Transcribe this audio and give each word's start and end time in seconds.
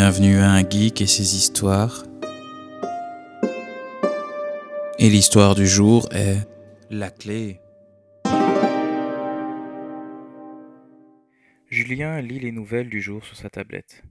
Bienvenue 0.00 0.38
à 0.38 0.52
un 0.52 0.62
geek 0.62 1.00
et 1.00 1.08
ses 1.08 1.34
histoires. 1.34 2.04
Et 5.00 5.10
l'histoire 5.10 5.56
du 5.56 5.66
jour 5.66 6.08
est 6.12 6.46
la 6.88 7.10
clé. 7.10 7.58
Julien 11.68 12.20
lit 12.20 12.38
les 12.38 12.52
nouvelles 12.52 12.88
du 12.88 13.00
jour 13.00 13.24
sur 13.24 13.34
sa 13.36 13.50
tablette. 13.50 14.04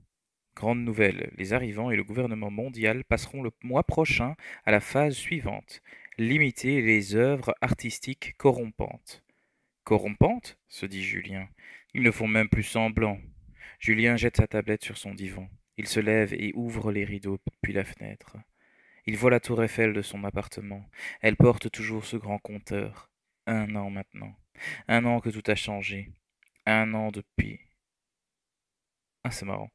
Grande 0.54 0.84
nouvelle, 0.84 1.32
les 1.38 1.54
arrivants 1.54 1.90
et 1.90 1.96
le 1.96 2.04
gouvernement 2.04 2.50
mondial 2.50 3.02
passeront 3.04 3.42
le 3.42 3.50
mois 3.62 3.82
prochain 3.82 4.34
à 4.66 4.72
la 4.72 4.80
phase 4.80 5.14
suivante, 5.14 5.80
limiter 6.18 6.82
les 6.82 7.16
œuvres 7.16 7.54
artistiques 7.62 8.34
corrompantes. 8.36 9.24
Corrompantes? 9.84 10.58
se 10.68 10.84
dit 10.84 11.02
Julien. 11.02 11.48
Ils 11.94 12.02
ne 12.02 12.10
font 12.10 12.28
même 12.28 12.50
plus 12.50 12.62
semblant. 12.62 13.16
Julien 13.78 14.18
jette 14.18 14.36
sa 14.36 14.46
tablette 14.46 14.84
sur 14.84 14.98
son 14.98 15.14
divan. 15.14 15.48
Il 15.78 15.86
se 15.86 16.00
lève 16.00 16.34
et 16.34 16.52
ouvre 16.54 16.92
les 16.92 17.04
rideaux 17.04 17.38
puis 17.62 17.72
la 17.72 17.84
fenêtre. 17.84 18.36
Il 19.06 19.16
voit 19.16 19.30
la 19.30 19.40
tour 19.40 19.62
Eiffel 19.62 19.92
de 19.92 20.02
son 20.02 20.24
appartement. 20.24 20.84
Elle 21.22 21.36
porte 21.36 21.70
toujours 21.70 22.04
ce 22.04 22.16
grand 22.16 22.38
compteur. 22.38 23.08
Un 23.46 23.74
an 23.76 23.88
maintenant. 23.88 24.34
Un 24.88 25.04
an 25.04 25.20
que 25.20 25.30
tout 25.30 25.48
a 25.50 25.54
changé. 25.54 26.10
Un 26.66 26.92
an 26.94 27.10
depuis. 27.10 27.60
Ah, 29.22 29.30
c'est 29.30 29.46
marrant. 29.46 29.70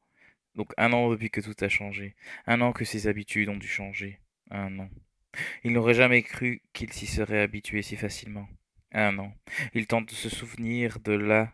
Donc 0.54 0.72
un 0.76 0.92
an 0.92 1.10
depuis 1.10 1.30
que 1.30 1.40
tout 1.40 1.56
a 1.64 1.68
changé. 1.68 2.14
Un 2.46 2.60
an 2.60 2.72
que 2.72 2.84
ses 2.84 3.08
habitudes 3.08 3.48
ont 3.48 3.56
dû 3.56 3.66
changer. 3.66 4.20
Un 4.50 4.78
an. 4.78 4.90
Il 5.64 5.72
n'aurait 5.72 5.94
jamais 5.94 6.22
cru 6.22 6.62
qu'il 6.74 6.92
s'y 6.92 7.06
serait 7.06 7.40
habitué 7.40 7.82
si 7.82 7.96
facilement. 7.96 8.46
Un 8.92 9.18
an. 9.18 9.34
Il 9.72 9.86
tente 9.86 10.10
de 10.10 10.14
se 10.14 10.28
souvenir 10.28 11.00
de 11.00 11.12
la 11.12 11.52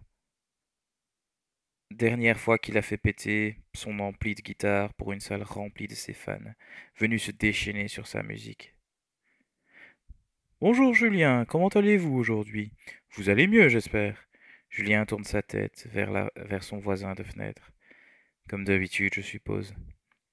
Dernière 1.90 2.38
fois 2.38 2.56
qu'il 2.56 2.78
a 2.78 2.82
fait 2.82 2.96
péter 2.96 3.56
son 3.74 3.98
ampli 3.98 4.36
de 4.36 4.42
guitare 4.42 4.94
pour 4.94 5.12
une 5.12 5.18
salle 5.18 5.42
remplie 5.42 5.88
de 5.88 5.94
ses 5.94 6.12
fans, 6.12 6.38
venus 6.96 7.24
se 7.24 7.32
déchaîner 7.32 7.88
sur 7.88 8.06
sa 8.06 8.22
musique. 8.22 8.76
Bonjour 10.60 10.94
Julien, 10.94 11.44
comment 11.46 11.68
allez-vous 11.68 12.16
aujourd'hui? 12.16 12.72
Vous 13.14 13.28
allez 13.28 13.48
mieux, 13.48 13.68
j'espère. 13.68 14.28
Julien 14.68 15.04
tourne 15.04 15.24
sa 15.24 15.42
tête 15.42 15.88
vers, 15.90 16.12
la, 16.12 16.30
vers 16.36 16.62
son 16.62 16.78
voisin 16.78 17.14
de 17.14 17.24
fenêtre. 17.24 17.72
Comme 18.48 18.64
d'habitude, 18.64 19.14
je 19.14 19.20
suppose. 19.20 19.74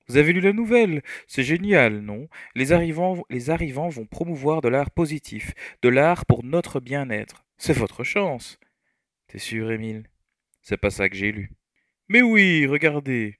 Vous 0.08 0.17
avez 0.17 0.33
lu 0.33 0.42
la 0.42 0.53
nouvelle? 0.53 1.02
C'est 1.25 1.44
génial, 1.44 2.02
non? 2.02 2.30
Les 2.53 2.71
arrivants, 2.71 3.25
les 3.31 3.49
arrivants 3.49 3.89
vont 3.89 4.05
promouvoir 4.05 4.61
de 4.61 4.69
l'art 4.69 4.92
positif, 4.92 5.55
de 5.81 5.89
l'art 5.89 6.27
pour 6.27 6.44
notre 6.44 6.80
bien-être. 6.80 7.45
C'est 7.58 7.73
votre 7.73 8.03
chance. 8.03 8.59
T'es 9.27 9.39
sûr, 9.39 9.71
Émile? 9.71 10.08
C'est 10.67 10.75
pas 10.75 10.89
ça 10.89 11.07
que 11.07 11.15
j'ai 11.15 11.31
lu. 11.31 11.49
Mais 12.09 12.21
oui, 12.21 12.65
regardez. 12.67 13.39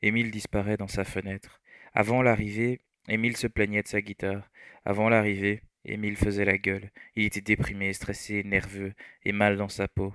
Émile 0.00 0.30
disparaît 0.30 0.78
dans 0.78 0.88
sa 0.88 1.04
fenêtre. 1.04 1.60
Avant 1.92 2.22
l'arrivée, 2.22 2.80
Émile 3.08 3.36
se 3.36 3.46
plaignait 3.46 3.82
de 3.82 3.88
sa 3.88 4.00
guitare. 4.00 4.50
Avant 4.86 5.10
l'arrivée, 5.10 5.62
Émile 5.84 6.16
faisait 6.16 6.46
la 6.46 6.56
gueule. 6.56 6.90
Il 7.14 7.26
était 7.26 7.42
déprimé, 7.42 7.92
stressé, 7.92 8.42
nerveux 8.42 8.94
et 9.22 9.32
mal 9.32 9.58
dans 9.58 9.68
sa 9.68 9.86
peau, 9.86 10.14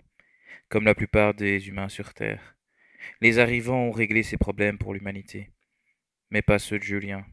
comme 0.67 0.85
la 0.85 0.95
plupart 0.95 1.35
des 1.35 1.67
humains 1.67 1.89
sur 1.89 2.15
Terre. 2.15 2.57
Les 3.21 3.37
arrivants 3.37 3.83
ont 3.83 3.91
réglé 3.91 4.23
ces 4.23 4.37
problèmes 4.37 4.79
pour 4.79 4.95
l'humanité, 4.95 5.51
mais 6.31 6.41
pas 6.41 6.57
ceux 6.57 6.79
de 6.79 6.83
Julien. 6.83 7.23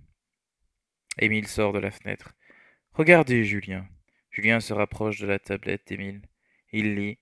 Émile 1.18 1.48
sort 1.48 1.72
de 1.72 1.78
la 1.78 1.90
fenêtre. 1.90 2.34
Regardez, 2.92 3.42
Julien. 3.46 3.88
Julien 4.30 4.60
se 4.60 4.74
rapproche 4.74 5.18
de 5.18 5.26
la 5.26 5.38
tablette 5.38 5.86
d'Émile. 5.86 6.20
Il 6.72 6.94
lit. 6.94 7.18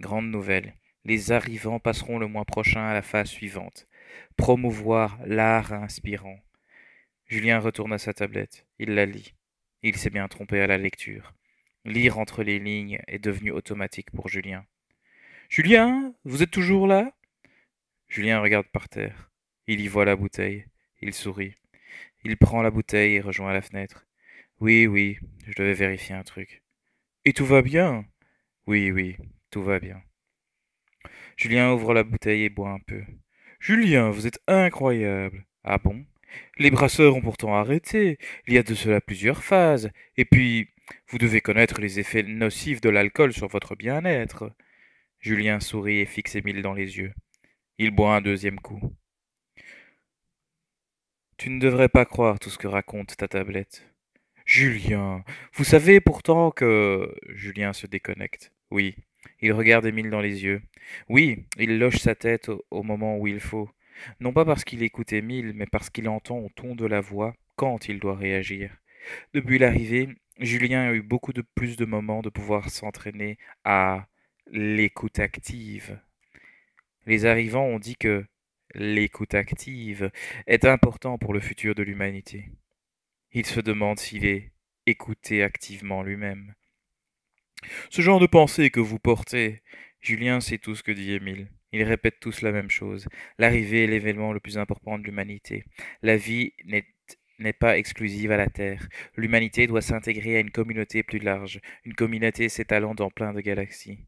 Grande 0.00 0.30
nouvelle. 0.30 0.74
Les 1.04 1.32
arrivants 1.32 1.80
passeront 1.80 2.18
le 2.18 2.28
mois 2.28 2.44
prochain 2.44 2.84
à 2.84 2.94
la 2.94 3.02
phase 3.02 3.28
suivante. 3.28 3.88
Promouvoir 4.36 5.18
l'art 5.26 5.72
inspirant. 5.72 6.38
Julien 7.26 7.58
retourne 7.58 7.92
à 7.92 7.98
sa 7.98 8.12
tablette. 8.12 8.66
Il 8.78 8.94
la 8.94 9.06
lit. 9.06 9.34
Il 9.82 9.96
s'est 9.96 10.10
bien 10.10 10.28
trompé 10.28 10.60
à 10.60 10.66
la 10.66 10.78
lecture. 10.78 11.34
Lire 11.84 12.18
entre 12.18 12.44
les 12.44 12.60
lignes 12.60 13.00
est 13.08 13.18
devenu 13.18 13.50
automatique 13.50 14.12
pour 14.12 14.28
Julien. 14.28 14.64
Julien, 15.48 16.14
vous 16.24 16.42
êtes 16.42 16.52
toujours 16.52 16.86
là? 16.86 17.12
Julien 18.08 18.40
regarde 18.40 18.68
par 18.68 18.88
terre. 18.88 19.30
Il 19.66 19.80
y 19.80 19.88
voit 19.88 20.04
la 20.04 20.14
bouteille. 20.14 20.66
Il 21.00 21.14
sourit. 21.14 21.56
Il 22.24 22.36
prend 22.36 22.62
la 22.62 22.70
bouteille 22.70 23.14
et 23.14 23.20
rejoint 23.20 23.52
la 23.52 23.62
fenêtre. 23.62 24.06
Oui, 24.60 24.86
oui, 24.86 25.18
je 25.46 25.54
devais 25.54 25.74
vérifier 25.74 26.14
un 26.14 26.22
truc. 26.22 26.62
Et 27.24 27.32
tout 27.32 27.46
va 27.46 27.62
bien 27.62 28.04
Oui, 28.68 28.92
oui, 28.92 29.16
tout 29.50 29.62
va 29.62 29.80
bien. 29.80 30.00
Julien 31.42 31.72
ouvre 31.72 31.92
la 31.92 32.04
bouteille 32.04 32.44
et 32.44 32.50
boit 32.50 32.70
un 32.70 32.78
peu. 32.78 33.02
Julien, 33.58 34.10
vous 34.10 34.28
êtes 34.28 34.38
incroyable. 34.46 35.44
Ah 35.64 35.78
bon? 35.78 36.06
Les 36.56 36.70
brasseurs 36.70 37.16
ont 37.16 37.20
pourtant 37.20 37.56
arrêté. 37.56 38.18
Il 38.46 38.54
y 38.54 38.58
a 38.58 38.62
de 38.62 38.76
cela 38.76 39.00
plusieurs 39.00 39.42
phases. 39.42 39.90
Et 40.16 40.24
puis, 40.24 40.68
vous 41.08 41.18
devez 41.18 41.40
connaître 41.40 41.80
les 41.80 41.98
effets 41.98 42.22
nocifs 42.22 42.80
de 42.80 42.90
l'alcool 42.90 43.32
sur 43.32 43.48
votre 43.48 43.74
bien-être. 43.74 44.52
Julien 45.18 45.58
sourit 45.58 45.98
et 45.98 46.06
fixe 46.06 46.36
Émile 46.36 46.62
dans 46.62 46.74
les 46.74 46.98
yeux. 46.98 47.12
Il 47.76 47.90
boit 47.90 48.14
un 48.14 48.20
deuxième 48.20 48.60
coup. 48.60 48.94
Tu 51.38 51.50
ne 51.50 51.58
devrais 51.58 51.88
pas 51.88 52.04
croire 52.04 52.38
tout 52.38 52.50
ce 52.50 52.58
que 52.58 52.68
raconte 52.68 53.16
ta 53.16 53.26
tablette. 53.26 53.84
Julien, 54.46 55.24
vous 55.54 55.64
savez 55.64 56.00
pourtant 56.00 56.52
que. 56.52 57.12
Julien 57.30 57.72
se 57.72 57.88
déconnecte. 57.88 58.52
Oui, 58.70 58.94
il 59.42 59.52
regarde 59.52 59.84
Émile 59.86 60.10
dans 60.10 60.20
les 60.20 60.44
yeux. 60.44 60.62
Oui, 61.08 61.44
il 61.58 61.78
loge 61.78 61.98
sa 61.98 62.14
tête 62.14 62.50
au, 62.70 62.82
moment 62.82 63.18
où 63.18 63.26
il 63.26 63.40
faut. 63.40 63.68
Non 64.20 64.32
pas 64.32 64.44
parce 64.44 64.64
qu'il 64.64 64.82
écoute 64.82 65.12
Émile, 65.12 65.52
mais 65.54 65.66
parce 65.66 65.90
qu'il 65.90 66.08
entend 66.08 66.38
au 66.38 66.48
ton 66.54 66.74
de 66.74 66.86
la 66.86 67.00
voix 67.00 67.34
quand 67.56 67.88
il 67.88 67.98
doit 67.98 68.16
réagir. 68.16 68.76
Depuis 69.34 69.58
l'arrivée, 69.58 70.08
Julien 70.38 70.88
a 70.88 70.92
eu 70.94 71.02
beaucoup 71.02 71.32
de 71.32 71.42
plus 71.42 71.76
de 71.76 71.84
moments 71.84 72.22
de 72.22 72.30
pouvoir 72.30 72.70
s'entraîner 72.70 73.36
à 73.64 74.06
l'écoute 74.46 75.18
active. 75.18 76.00
Les 77.06 77.26
arrivants 77.26 77.66
ont 77.66 77.80
dit 77.80 77.96
que 77.96 78.24
l'écoute 78.74 79.34
active 79.34 80.10
est 80.46 80.64
important 80.64 81.18
pour 81.18 81.34
le 81.34 81.40
futur 81.40 81.74
de 81.74 81.82
l'humanité. 81.82 82.48
Il 83.32 83.46
se 83.46 83.60
demande 83.60 83.98
s'il 83.98 84.24
est 84.24 84.52
écouté 84.86 85.42
activement 85.42 86.02
lui-même. 86.02 86.54
Ce 87.90 88.02
genre 88.02 88.20
de 88.20 88.26
pensée 88.26 88.70
que 88.70 88.80
vous 88.80 88.98
portez. 88.98 89.62
Julien 90.00 90.40
sait 90.40 90.58
tout 90.58 90.74
ce 90.74 90.82
que 90.82 90.92
dit 90.92 91.12
Émile. 91.12 91.48
Ils 91.72 91.84
répètent 91.84 92.20
tous 92.20 92.42
la 92.42 92.52
même 92.52 92.70
chose. 92.70 93.08
L'arrivée 93.38 93.84
est 93.84 93.86
l'événement 93.86 94.32
le 94.32 94.40
plus 94.40 94.58
important 94.58 94.98
de 94.98 95.04
l'humanité. 95.04 95.64
La 96.02 96.16
vie 96.16 96.52
n'est 96.64 97.52
pas 97.52 97.78
exclusive 97.78 98.30
à 98.30 98.36
la 98.36 98.48
Terre. 98.48 98.88
L'humanité 99.16 99.66
doit 99.66 99.80
s'intégrer 99.80 100.36
à 100.36 100.40
une 100.40 100.50
communauté 100.50 101.02
plus 101.02 101.18
large, 101.18 101.60
une 101.84 101.94
communauté 101.94 102.48
s'étalant 102.48 102.94
dans 102.94 103.10
plein 103.10 103.32
de 103.32 103.40
galaxies. 103.40 104.04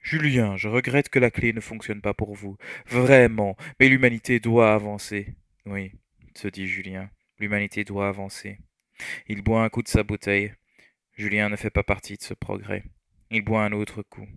Julien, 0.00 0.56
je 0.56 0.68
regrette 0.68 1.08
que 1.08 1.18
la 1.18 1.30
clé 1.30 1.52
ne 1.52 1.60
fonctionne 1.60 2.00
pas 2.00 2.14
pour 2.14 2.34
vous. 2.34 2.56
Vraiment, 2.86 3.56
mais 3.78 3.88
l'humanité 3.88 4.40
doit 4.40 4.72
avancer. 4.72 5.34
Oui, 5.66 5.92
se 6.34 6.48
dit 6.48 6.66
Julien, 6.66 7.10
l'humanité 7.38 7.84
doit 7.84 8.08
avancer. 8.08 8.58
Il 9.28 9.42
boit 9.42 9.62
un 9.62 9.68
coup 9.68 9.82
de 9.82 9.88
sa 9.88 10.02
bouteille. 10.02 10.52
Julien 11.18 11.48
ne 11.48 11.56
fait 11.56 11.70
pas 11.70 11.82
partie 11.82 12.16
de 12.16 12.22
ce 12.22 12.32
progrès. 12.32 12.84
Il 13.32 13.42
boit 13.42 13.64
un 13.64 13.72
autre 13.72 14.02
coup. 14.02 14.28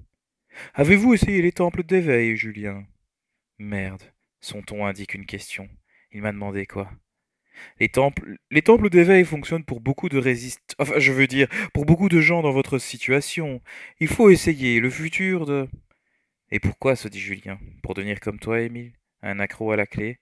Avez-vous 0.74 1.14
essayé 1.14 1.44
les 1.44 1.52
temples 1.52 1.84
d'éveil, 1.84 2.36
Julien? 2.36 2.88
Merde, 3.60 4.02
son 4.40 4.64
ton 4.64 4.88
indique 4.88 5.14
une 5.14 5.28
question. 5.28 5.70
Il 6.12 6.24
m'a 6.24 6.32
demandé 6.32 6.66
quoi? 6.66 6.92
Les 7.80 7.90
temples, 7.90 8.38
les 8.50 8.64
temples 8.64 8.90
d'éveil 8.90 9.24
fonctionnent 9.26 9.64
pour 9.64 9.80
beaucoup 9.80 10.10
de 10.10 10.18
résistants. 10.18 10.74
Enfin, 10.80 10.98
je 10.98 11.12
veux 11.12 11.28
dire, 11.28 11.48
pour 11.72 11.86
beaucoup 11.86 12.10
de 12.10 12.20
gens 12.20 12.42
dans 12.42 12.52
votre 12.52 12.80
situation. 12.80 13.62
Il 14.00 14.08
faut 14.08 14.32
essayer 14.32 14.80
le 14.80 14.90
futur 14.90 15.46
de. 15.46 15.70
Et 16.50 16.60
pourquoi 16.60 16.96
se 16.96 17.08
dit 17.08 17.20
Julien 17.20 17.60
Pour 17.84 17.94
devenir 17.94 18.20
comme 18.20 18.40
toi, 18.40 18.60
Émile? 18.60 18.94
Un 19.22 19.40
accro 19.40 19.72
à 19.72 19.76
la 19.76 19.86
clé? 19.86 20.20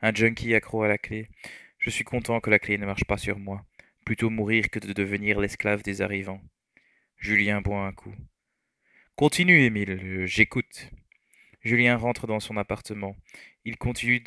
Un 0.00 0.14
junkie 0.14 0.54
accro 0.54 0.82
à 0.82 0.88
la 0.88 0.96
clé? 0.96 1.28
Je 1.78 1.90
suis 1.90 2.04
content 2.04 2.40
que 2.40 2.48
la 2.48 2.58
clé 2.58 2.78
ne 2.78 2.86
marche 2.86 3.04
pas 3.04 3.18
sur 3.18 3.38
moi 3.38 3.67
plutôt 4.08 4.30
mourir 4.30 4.70
que 4.70 4.78
de 4.78 4.94
devenir 4.94 5.38
l'esclave 5.38 5.82
des 5.82 6.00
arrivants. 6.00 6.40
Julien 7.18 7.60
boit 7.60 7.84
un 7.84 7.92
coup. 7.92 8.14
Continue, 9.16 9.64
Émile, 9.64 10.24
j'écoute. 10.24 10.90
Julien 11.60 11.94
rentre 11.98 12.26
dans 12.26 12.40
son 12.40 12.56
appartement. 12.56 13.16
Il 13.66 13.76
continue 13.76 14.24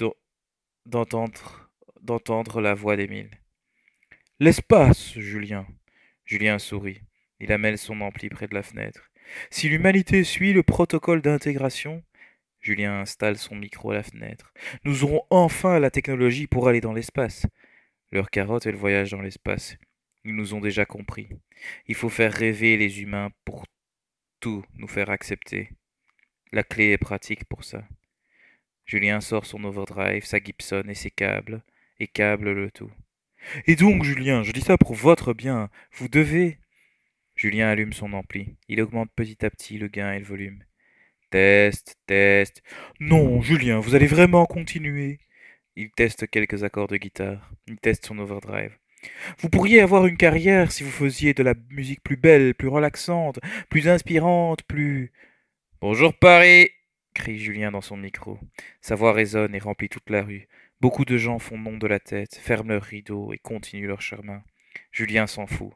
d'entendre 0.86 1.72
d'entendre 2.00 2.62
la 2.62 2.76
voix 2.76 2.96
d'Émile. 2.96 3.32
L'espace, 4.40 5.18
Julien. 5.18 5.66
Julien 6.26 6.60
sourit. 6.60 7.02
Il 7.40 7.52
amène 7.52 7.76
son 7.76 8.02
ampli 8.02 8.30
près 8.30 8.48
de 8.48 8.54
la 8.54 8.62
fenêtre. 8.62 9.10
Si 9.50 9.68
l'humanité 9.68 10.24
suit 10.24 10.54
le 10.54 10.62
protocole 10.62 11.24
d'intégration, 11.24 12.04
Julien 12.60 13.00
installe 13.00 13.40
son 13.40 13.56
micro 13.56 13.90
à 13.90 13.96
la 13.96 14.04
fenêtre. 14.04 14.54
Nous 14.84 15.04
aurons 15.04 15.24
enfin 15.32 15.80
la 15.80 15.90
technologie 15.90 16.46
pour 16.46 16.68
aller 16.68 16.82
dans 16.82 16.94
l'espace. 16.94 17.48
Leur 18.12 18.30
carotte 18.30 18.66
est 18.66 18.72
le 18.72 18.78
voyage 18.78 19.12
dans 19.12 19.22
l'espace. 19.22 19.78
Ils 20.26 20.36
nous 20.36 20.54
ont 20.54 20.60
déjà 20.60 20.86
compris. 20.86 21.30
Il 21.88 21.96
faut 21.96 22.10
faire 22.10 22.34
rêver 22.34 22.78
les 22.78 23.02
humains 23.02 23.32
pour 23.46 23.66
tout 24.40 24.66
nous 24.76 24.88
faire 24.88 25.10
accepter. 25.10 25.70
La 26.52 26.64
clé 26.64 26.92
est 26.92 26.98
pratique 26.98 27.46
pour 27.46 27.64
ça. 27.64 27.88
Julien 28.86 29.22
sort 29.22 29.46
son 29.46 29.64
overdrive, 29.64 30.26
sa 30.26 30.40
Gibson 30.40 30.84
et 30.90 30.96
ses 30.96 31.12
câbles, 31.12 31.64
et 32.00 32.08
câble 32.08 32.52
le 32.52 32.70
tout. 32.72 32.92
Et 33.66 33.76
donc, 33.76 34.04
Julien, 34.04 34.44
je 34.44 34.52
dis 34.52 34.62
ça 34.62 34.78
pour 34.78 34.94
votre 34.94 35.34
bien. 35.34 35.70
Vous 35.94 36.10
devez. 36.10 36.60
Julien 37.36 37.70
allume 37.70 37.94
son 37.94 38.14
ampli. 38.14 38.56
Il 38.68 38.82
augmente 38.82 39.10
petit 39.16 39.46
à 39.46 39.50
petit 39.50 39.78
le 39.78 39.88
gain 39.88 40.12
et 40.14 40.20
le 40.20 40.26
volume. 40.26 40.64
Test, 41.30 41.98
test. 42.06 42.62
Non, 43.00 43.42
Julien, 43.42 43.80
vous 43.80 43.96
allez 43.96 44.08
vraiment 44.08 44.46
continuer. 44.46 45.20
Il 45.76 45.92
teste 45.92 46.30
quelques 46.30 46.64
accords 46.64 46.88
de 46.88 46.98
guitare. 46.98 47.50
Il 47.68 47.78
teste 47.78 48.06
son 48.06 48.20
overdrive. 48.20 48.78
Vous 49.40 49.50
pourriez 49.50 49.82
avoir 49.82 50.06
une 50.06 50.18
carrière 50.18 50.72
si 50.72 50.84
vous 50.84 50.92
faisiez 50.92 51.34
de 51.34 51.44
la 51.44 51.54
musique 51.70 52.04
plus 52.04 52.18
belle, 52.18 52.54
plus 52.54 52.68
relaxante, 52.68 53.40
plus 53.70 53.88
inspirante, 53.88 54.64
plus. 54.64 55.12
Bonjour 55.80 56.14
Paris 56.14 56.70
crie 57.14 57.40
Julien 57.40 57.72
dans 57.72 57.82
son 57.82 57.98
micro. 57.98 58.40
Sa 58.82 58.96
voix 58.96 59.14
résonne 59.14 59.56
et 59.56 59.60
remplit 59.60 59.90
toute 59.90 60.10
la 60.10 60.24
rue. 60.24 60.48
Beaucoup 60.80 61.06
de 61.06 61.18
gens 61.18 61.40
font 61.40 61.58
nom 61.58 61.78
de 61.78 61.88
la 61.88 62.00
tête, 62.00 62.36
ferment 62.36 62.70
leurs 62.70 62.84
rideaux 62.84 63.34
et 63.34 63.38
continuent 63.38 63.88
leur 63.88 64.02
chemin. 64.02 64.44
Julien 64.92 65.28
s'en 65.28 65.46
fout. 65.46 65.74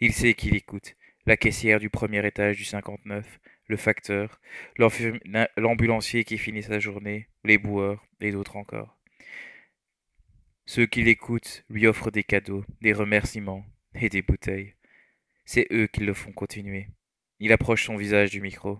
Il 0.00 0.12
sait 0.12 0.34
qu'il 0.34 0.56
écoute. 0.56 0.96
La 1.24 1.36
caissière 1.36 1.78
du 1.78 1.88
premier 1.88 2.26
étage 2.26 2.56
du 2.56 2.64
59, 2.64 3.40
le 3.68 3.76
facteur, 3.76 4.40
l'ambulancier 5.56 6.24
qui 6.24 6.36
finit 6.36 6.64
sa 6.64 6.80
journée, 6.80 7.28
les 7.44 7.58
boueurs 7.58 8.04
et 8.20 8.32
d'autres 8.32 8.56
encore. 8.56 8.98
Ceux 10.66 10.86
qui 10.86 11.02
l'écoutent 11.02 11.64
lui 11.68 11.86
offrent 11.86 12.10
des 12.10 12.24
cadeaux, 12.24 12.64
des 12.80 12.92
remerciements 12.92 13.64
et 13.94 14.08
des 14.08 14.22
bouteilles. 14.22 14.74
C'est 15.44 15.66
eux 15.72 15.86
qui 15.86 16.00
le 16.00 16.14
font 16.14 16.32
continuer. 16.32 16.88
Il 17.40 17.52
approche 17.52 17.84
son 17.84 17.96
visage 17.96 18.30
du 18.30 18.40
micro. 18.40 18.78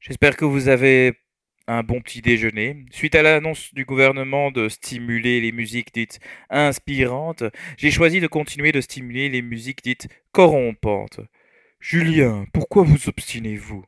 J'espère 0.00 0.36
que 0.36 0.44
vous 0.44 0.68
avez 0.68 1.18
un 1.66 1.82
bon 1.82 2.00
petit 2.00 2.22
déjeuner. 2.22 2.86
Suite 2.90 3.14
à 3.14 3.22
l'annonce 3.22 3.72
du 3.74 3.84
gouvernement 3.84 4.50
de 4.50 4.68
stimuler 4.68 5.40
les 5.40 5.52
musiques 5.52 5.92
dites 5.92 6.20
inspirantes, 6.50 7.44
j'ai 7.76 7.90
choisi 7.90 8.20
de 8.20 8.26
continuer 8.26 8.72
de 8.72 8.80
stimuler 8.80 9.28
les 9.28 9.42
musiques 9.42 9.82
dites 9.82 10.08
corrompantes. 10.32 11.20
Julien, 11.80 12.46
pourquoi 12.52 12.84
vous 12.84 13.08
obstinez-vous? 13.08 13.84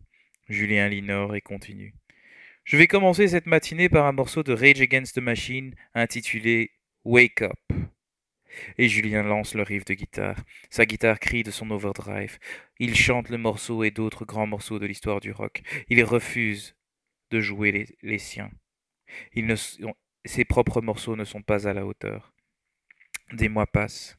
Julien 0.48 0.88
l'ignore 0.88 1.36
et 1.36 1.40
continue. 1.40 1.94
Je 2.64 2.78
vais 2.78 2.87
commencer 2.87 3.28
cette 3.28 3.44
matinée 3.44 3.90
par 3.90 4.06
un 4.06 4.12
morceau 4.12 4.43
de 4.43 4.55
Rage 4.55 4.81
Against 4.81 5.16
the 5.16 5.19
Machine 5.19 5.75
intitulé 5.93 6.70
Wake 7.05 7.43
Up. 7.43 7.58
Et 8.78 8.88
Julien 8.88 9.22
lance 9.22 9.55
le 9.55 9.62
riff 9.62 9.84
de 9.84 9.93
guitare. 9.93 10.43
Sa 10.70 10.87
guitare 10.87 11.20
crie 11.20 11.43
de 11.43 11.50
son 11.50 11.70
overdrive. 11.70 12.38
Il 12.78 12.96
chante 12.96 13.28
le 13.28 13.37
morceau 13.37 13.84
et 13.84 13.90
d'autres 13.90 14.25
grands 14.25 14.46
morceaux 14.46 14.78
de 14.78 14.87
l'histoire 14.87 15.20
du 15.20 15.31
rock. 15.31 15.61
Il 15.90 16.02
refuse 16.05 16.75
de 17.31 17.38
jouer 17.43 17.96
les, 18.00 18.19
siens. 18.19 18.50
ses 20.25 20.46
propres 20.46 20.81
morceaux 20.81 21.17
ne 21.17 21.25
sont 21.25 21.43
pas 21.43 21.69
à 21.69 21.75
la 21.75 21.84
hauteur. 21.84 22.32
Des 23.34 23.50
mois 23.50 23.67
passent. 23.67 24.17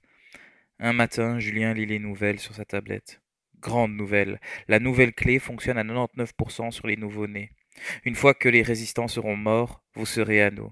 Un 0.78 0.94
matin, 0.94 1.40
Julien 1.40 1.74
lit 1.74 1.88
les 1.88 2.00
nouvelles 2.00 2.40
sur 2.40 2.54
sa 2.54 2.66
tablette. 2.66 3.22
Grande 3.60 3.96
nouvelle. 3.96 4.40
La 4.68 4.80
nouvelle 4.80 5.14
clé 5.14 5.40
fonctionne 5.40 5.80
à 5.80 5.84
99% 5.84 6.70
sur 6.70 6.86
les 6.86 6.98
nouveaux-nés. 6.98 7.50
Une 8.04 8.16
fois 8.16 8.34
que 8.34 8.50
les 8.50 8.62
résistants 8.62 9.08
seront 9.08 9.36
morts, 9.36 9.84
vous 9.96 10.06
serez 10.06 10.42
à 10.42 10.52
nous. 10.52 10.72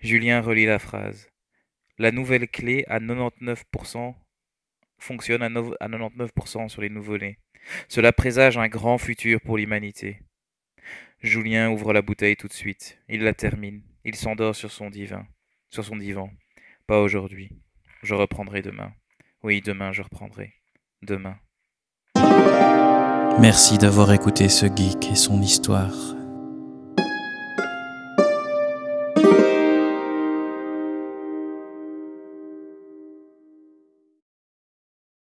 Julien 0.00 0.40
relit 0.40 0.66
la 0.66 0.78
phrase. 0.78 1.30
La 1.98 2.12
nouvelle 2.12 2.48
clé 2.48 2.84
à 2.88 2.98
99% 2.98 4.14
fonctionne 4.98 5.42
à 5.42 5.48
99% 5.48 6.68
sur 6.68 6.82
les 6.82 6.88
nouveau-nés. 6.88 7.38
Cela 7.88 8.12
présage 8.12 8.58
un 8.58 8.68
grand 8.68 8.98
futur 8.98 9.40
pour 9.40 9.58
l'humanité. 9.58 10.20
Julien 11.20 11.70
ouvre 11.70 11.92
la 11.92 12.02
bouteille 12.02 12.36
tout 12.36 12.48
de 12.48 12.52
suite. 12.52 12.98
Il 13.08 13.22
la 13.22 13.34
termine. 13.34 13.82
Il 14.04 14.14
s'endort 14.14 14.56
sur 14.56 14.70
son 14.70 14.88
divan. 14.88 15.26
Sur 15.68 15.84
son 15.84 15.96
divan. 15.96 16.30
Pas 16.86 17.00
aujourd'hui. 17.00 17.50
Je 18.02 18.14
reprendrai 18.14 18.62
demain. 18.62 18.94
Oui, 19.42 19.60
demain 19.60 19.92
je 19.92 20.02
reprendrai. 20.02 20.54
Demain. 21.02 21.38
Merci 23.40 23.78
d'avoir 23.78 24.12
écouté 24.12 24.50
ce 24.50 24.66
geek 24.66 25.12
et 25.12 25.14
son 25.14 25.40
histoire. 25.40 25.94